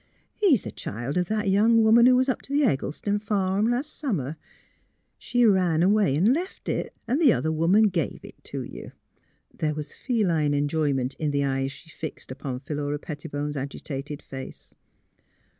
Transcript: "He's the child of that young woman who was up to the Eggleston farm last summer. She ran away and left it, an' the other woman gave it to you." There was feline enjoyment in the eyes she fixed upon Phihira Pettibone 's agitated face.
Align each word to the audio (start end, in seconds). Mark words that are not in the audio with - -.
"He's 0.41 0.63
the 0.63 0.71
child 0.71 1.15
of 1.15 1.27
that 1.27 1.47
young 1.47 1.83
woman 1.83 2.07
who 2.07 2.15
was 2.15 2.27
up 2.27 2.41
to 2.41 2.51
the 2.51 2.63
Eggleston 2.63 3.19
farm 3.19 3.69
last 3.69 3.93
summer. 3.95 4.35
She 5.19 5.45
ran 5.45 5.83
away 5.83 6.15
and 6.15 6.33
left 6.33 6.67
it, 6.67 6.95
an' 7.07 7.19
the 7.19 7.31
other 7.31 7.51
woman 7.51 7.83
gave 7.83 8.21
it 8.23 8.43
to 8.45 8.63
you." 8.63 8.93
There 9.53 9.75
was 9.75 9.93
feline 9.93 10.55
enjoyment 10.55 11.13
in 11.19 11.29
the 11.29 11.43
eyes 11.45 11.71
she 11.71 11.91
fixed 11.91 12.31
upon 12.31 12.61
Phihira 12.61 12.99
Pettibone 12.99 13.51
's 13.51 13.57
agitated 13.57 14.23
face. 14.23 14.73